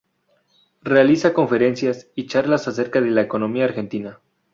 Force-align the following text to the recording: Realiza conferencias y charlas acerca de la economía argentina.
Realiza 0.81 1.31
conferencias 1.31 2.07
y 2.15 2.25
charlas 2.25 2.67
acerca 2.67 3.01
de 3.01 3.11
la 3.11 3.21
economía 3.21 3.65
argentina. 3.65 4.19